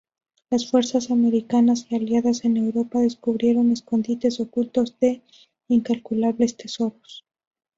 Las 0.49 0.67
fuerzas 0.67 1.11
americanas 1.11 1.85
y 1.91 1.95
aliadas 1.95 2.43
en 2.43 2.57
Europa 2.57 2.97
descubrieron 2.97 3.69
escondites 3.71 4.39
ocultos 4.39 4.97
de 4.99 5.21
incalculables 5.67 6.57
tesoros. 6.57 7.23